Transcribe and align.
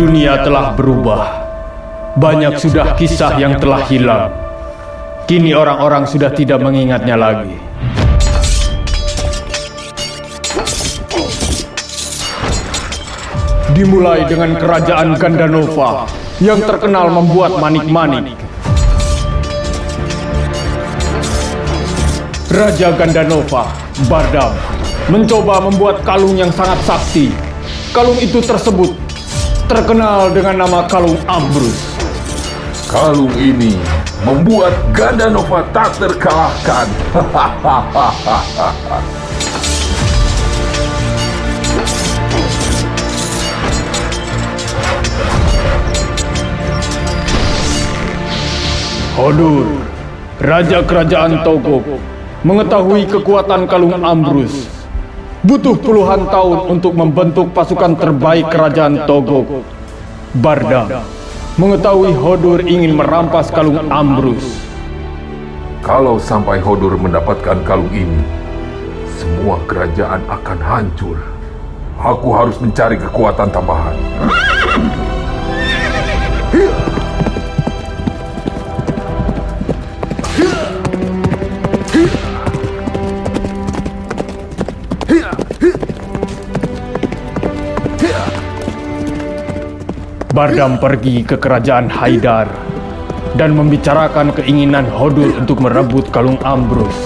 Dunia 0.00 0.40
telah 0.40 0.72
berubah. 0.72 1.22
Banyak 2.16 2.56
sudah 2.56 2.96
kisah 2.96 3.36
yang 3.36 3.60
telah 3.60 3.84
hilang. 3.84 4.32
Kini 5.28 5.52
orang-orang 5.52 6.08
sudah 6.08 6.32
tidak 6.32 6.56
mengingatnya 6.64 7.20
lagi. 7.20 7.52
Dimulai 13.76 14.24
dengan 14.24 14.56
kerajaan 14.56 15.20
Gandanova 15.20 16.08
yang 16.40 16.64
terkenal 16.64 17.12
membuat 17.12 17.60
manik-manik. 17.60 18.40
Raja 22.48 22.88
Gandanova, 22.96 23.68
Bardam, 24.08 24.56
mencoba 25.12 25.60
membuat 25.60 26.00
kalung 26.08 26.40
yang 26.40 26.48
sangat 26.48 26.80
sakti. 26.88 27.28
Kalung 27.92 28.16
itu 28.16 28.40
tersebut 28.40 28.99
terkenal 29.70 30.34
dengan 30.34 30.66
nama 30.66 30.82
kalung 30.90 31.14
Ambrus. 31.30 31.94
Kalung 32.90 33.30
ini 33.38 33.78
membuat 34.26 34.74
Gandanova 34.90 35.62
tak 35.70 35.94
terkalahkan. 35.94 36.90
Hodur, 49.14 49.70
Raja 50.42 50.82
Kerajaan 50.82 51.46
Togo, 51.46 51.78
mengetahui 52.42 53.06
kekuatan 53.06 53.70
kalung 53.70 53.94
Ambrus. 54.02 54.79
Butuh 55.40 55.72
puluhan 55.80 56.28
tahun 56.28 56.68
untuk 56.68 56.92
membentuk 56.92 57.56
pasukan 57.56 57.96
terbaik 57.96 58.52
Kerajaan 58.52 59.08
Togo. 59.08 59.64
Barda, 60.36 61.00
mengetahui 61.56 62.12
Hodur 62.12 62.60
ingin 62.60 62.92
merampas 62.92 63.48
kalung 63.48 63.88
Ambrus. 63.88 64.60
Kalau 65.80 66.20
sampai 66.20 66.60
Hodur 66.60 66.92
mendapatkan 67.00 67.56
kalung 67.64 67.88
ini, 67.88 68.20
semua 69.16 69.56
kerajaan 69.64 70.20
akan 70.28 70.58
hancur. 70.60 71.16
Aku 71.96 72.36
harus 72.36 72.60
mencari 72.60 73.00
kekuatan 73.00 73.48
tambahan. 73.48 73.96
Bardam 90.40 90.80
pergi 90.80 91.20
ke 91.20 91.36
kerajaan 91.36 91.92
Haidar 91.92 92.48
dan 93.36 93.52
membicarakan 93.52 94.32
keinginan 94.32 94.88
Hodur 94.88 95.36
untuk 95.36 95.60
merebut 95.60 96.08
kalung 96.08 96.40
Ambrus. 96.40 96.96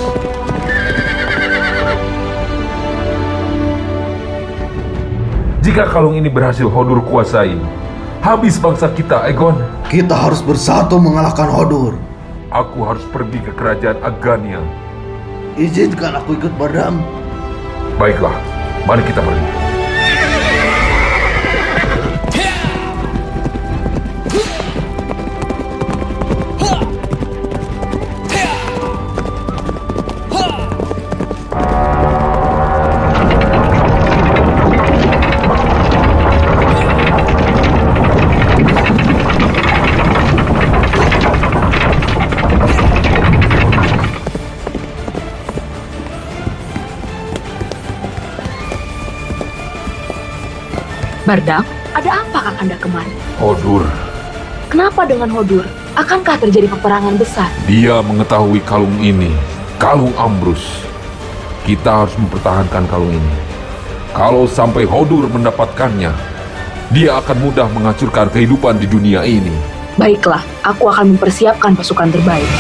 Jika 5.67 5.83
kalung 5.91 6.15
ini 6.15 6.31
berhasil 6.31 6.71
Hodur 6.71 7.03
kuasai, 7.03 7.59
habis 8.23 8.55
bangsa 8.62 8.87
kita, 8.94 9.27
Egon. 9.27 9.59
Kita 9.91 10.15
harus 10.15 10.39
bersatu 10.39 11.03
mengalahkan 11.03 11.50
Hodur. 11.50 11.99
Aku 12.55 12.87
harus 12.87 13.03
pergi 13.11 13.43
ke 13.43 13.50
kerajaan 13.50 13.99
Agania. 14.06 14.62
Izinkan 15.59 16.23
aku 16.23 16.39
ikut 16.39 16.55
Bardam. 16.55 17.03
Baiklah, 17.99 18.39
mari 18.87 19.03
kita 19.03 19.19
pergi. 19.19 19.63
Bardam, 51.25 51.65
ada 51.97 52.21
apa 52.21 52.39
Kakanda 52.53 52.77
kemari? 52.77 53.09
Hodur, 53.41 53.89
Kenapa 54.69 55.09
dengan 55.09 55.33
Hodur? 55.33 55.65
Akankah 55.97 56.37
terjadi 56.37 56.69
peperangan 56.69 57.17
besar? 57.17 57.49
dia 57.65 58.05
mengetahui 58.05 58.61
kalung 58.69 58.93
ini, 59.01 59.33
kalung 59.81 60.12
Ambrus. 60.21 60.85
Kita 61.65 62.05
harus 62.05 62.12
mempertahankan 62.21 62.85
kalung 62.85 63.09
ini. 63.09 63.35
Kalau 64.12 64.45
sampai 64.45 64.85
Hodur 64.85 65.25
mendapatkannya, 65.33 66.12
dia 66.93 67.11
akan 67.17 67.37
mudah 67.41 67.73
menghancurkan 67.73 68.29
kehidupan 68.29 68.77
di 68.77 68.85
dunia 68.85 69.25
ini. 69.25 69.55
Baiklah, 69.97 70.45
aku 70.61 70.93
akan 70.93 71.17
mempersiapkan 71.17 71.73
pasukan 71.73 72.12
terbaik. 72.12 72.51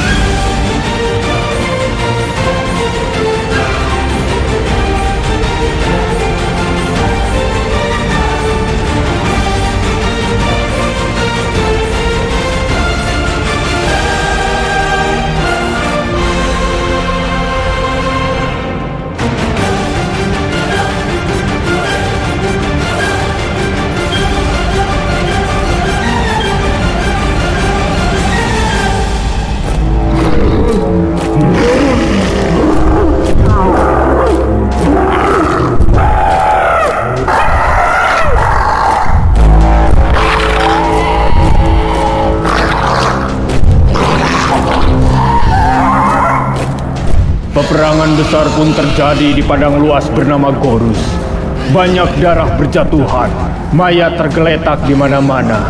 Besar 48.34 48.50
pun 48.58 48.66
terjadi 48.74 49.30
di 49.30 49.46
padang 49.46 49.78
luas 49.78 50.10
bernama 50.10 50.50
Gorus. 50.58 50.98
Banyak 51.70 52.18
darah 52.18 52.50
berjatuhan, 52.58 53.30
mayat 53.70 54.18
tergeletak 54.18 54.82
di 54.90 54.94
mana-mana. 54.98 55.62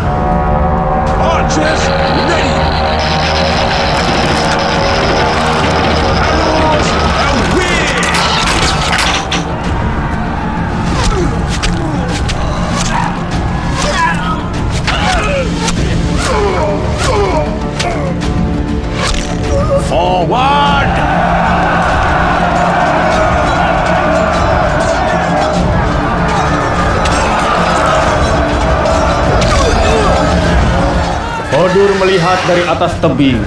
Melihat 32.25 32.49
dari 32.49 32.63
atas 32.65 32.97
tebing 33.05 33.37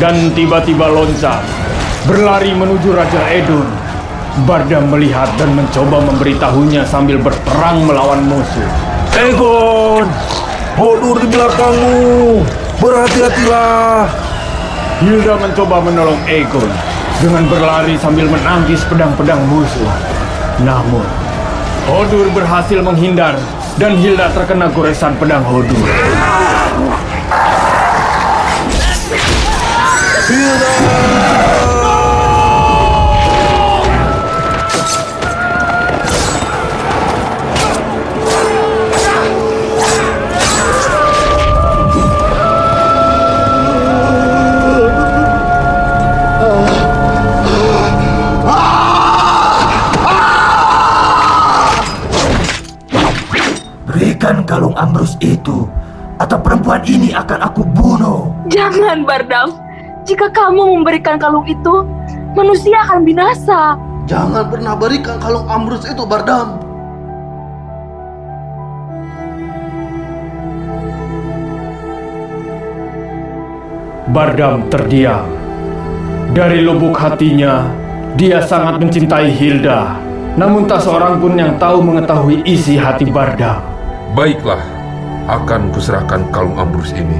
dan 0.00 0.32
tiba-tiba 0.32 0.88
loncat, 0.88 1.44
berlari 2.08 2.56
menuju 2.56 2.96
Raja 2.96 3.28
Edun. 3.28 3.68
Bardam 4.48 4.88
melihat 4.88 5.28
dan 5.36 5.52
mencoba 5.52 6.00
memberitahunya 6.00 6.88
sambil 6.88 7.20
berperang 7.20 7.84
melawan 7.84 8.24
musuh. 8.24 8.64
Egon! 9.20 10.08
Hodur 10.80 11.20
di 11.20 11.28
belakangmu! 11.28 12.40
Berhati-hatilah! 12.80 14.08
Hilda 15.04 15.36
mencoba 15.36 15.84
menolong 15.84 16.16
Egon 16.24 16.72
dengan 17.20 17.44
berlari 17.52 18.00
sambil 18.00 18.32
menangkis 18.32 18.80
pedang-pedang 18.88 19.44
musuh. 19.44 19.92
Namun, 20.64 21.04
Hodur 21.84 22.32
berhasil 22.32 22.80
menghindar 22.80 23.36
dan 23.76 23.92
Hilda 24.00 24.32
terkena 24.32 24.72
goresan 24.72 25.20
pedang 25.20 25.44
Hodur. 25.44 25.84
Berikan 53.92 54.48
kalung 54.48 54.72
Ambrus 54.80 55.20
itu, 55.20 55.68
atau 56.16 56.38
perempuan 56.40 56.80
ini 56.88 57.12
akan 57.12 57.44
aku 57.44 57.60
bunuh. 57.76 58.32
Jangan, 58.48 59.04
Bardam. 59.04 59.71
Jika 60.02 60.34
kamu 60.34 60.82
memberikan 60.82 61.14
kalung 61.14 61.46
itu, 61.46 61.86
manusia 62.34 62.74
akan 62.82 63.06
binasa. 63.06 63.78
Jangan 64.10 64.50
pernah 64.50 64.74
berikan 64.74 65.22
kalung 65.22 65.46
Ambrus 65.46 65.86
itu, 65.86 66.02
Bardam. 66.02 66.58
Bardam 74.10 74.66
terdiam. 74.68 75.24
Dari 76.34 76.66
lubuk 76.66 76.98
hatinya, 76.98 77.70
dia 78.18 78.42
sangat 78.42 78.82
mencintai 78.82 79.30
Hilda. 79.30 79.96
Namun 80.34 80.66
tak 80.66 80.82
seorang 80.82 81.22
pun 81.22 81.38
yang 81.38 81.54
tahu 81.62 81.78
mengetahui 81.78 82.42
isi 82.42 82.74
hati 82.74 83.06
Bardam. 83.06 83.62
Baiklah, 84.18 84.60
akan 85.30 85.70
kuserahkan 85.70 86.26
kalung 86.34 86.58
Ambrus 86.58 86.90
ini. 86.92 87.16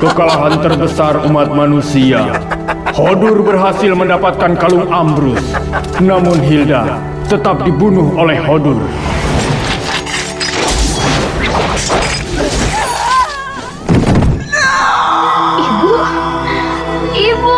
Kekalahan 0.00 0.60
terbesar 0.60 1.24
umat 1.24 1.48
manusia. 1.52 2.36
Hodur 2.92 3.40
berhasil 3.40 3.96
mendapatkan 3.96 4.56
kalung 4.60 4.92
Ambrus. 4.92 5.40
Namun 6.00 6.36
Hilda 6.44 7.00
tetap 7.32 7.64
dibunuh 7.64 8.12
oleh 8.16 8.36
Hodur. 8.44 8.80
Ibu, 15.60 15.92
ibu. 17.16 17.56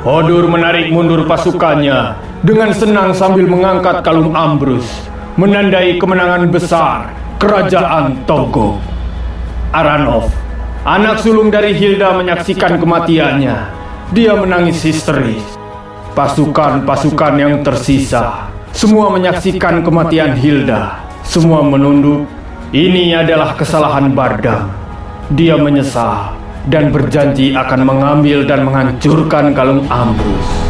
Hodur 0.00 0.48
menarik 0.48 0.90
mundur 0.90 1.28
pasukannya 1.28 2.29
dengan 2.40 2.72
senang 2.72 3.12
sambil 3.12 3.44
mengangkat 3.44 4.00
kalung 4.00 4.32
Ambrus, 4.32 4.88
menandai 5.36 6.00
kemenangan 6.00 6.48
besar 6.48 7.12
kerajaan 7.36 8.24
Togo. 8.24 8.80
Aranov, 9.70 10.32
anak 10.82 11.20
sulung 11.20 11.52
dari 11.52 11.76
Hilda 11.76 12.16
menyaksikan 12.16 12.80
kematiannya. 12.80 13.56
Dia 14.10 14.34
menangis 14.34 14.82
histeris. 14.82 15.44
Pasukan-pasukan 16.10 17.34
yang 17.38 17.62
tersisa 17.62 18.50
semua 18.74 19.10
menyaksikan 19.14 19.82
kematian 19.86 20.34
Hilda. 20.34 20.98
Semua 21.22 21.62
menunduk. 21.62 22.26
Ini 22.70 23.22
adalah 23.22 23.54
kesalahan 23.54 24.14
Bardam. 24.14 24.70
Dia 25.34 25.58
menyesal 25.58 26.34
dan 26.66 26.90
berjanji 26.90 27.54
akan 27.54 27.80
mengambil 27.86 28.46
dan 28.46 28.66
menghancurkan 28.66 29.54
kalung 29.54 29.86
Ambrus. 29.90 30.69